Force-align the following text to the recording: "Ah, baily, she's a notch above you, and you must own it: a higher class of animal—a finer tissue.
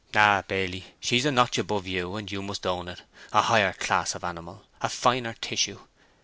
"Ah, 0.15 0.43
baily, 0.47 0.95
she's 0.99 1.25
a 1.25 1.31
notch 1.31 1.59
above 1.59 1.85
you, 1.85 2.15
and 2.15 2.31
you 2.31 2.41
must 2.41 2.65
own 2.65 2.87
it: 2.87 3.03
a 3.31 3.43
higher 3.43 3.73
class 3.73 4.15
of 4.15 4.23
animal—a 4.23 4.89
finer 4.89 5.35
tissue. 5.41 5.77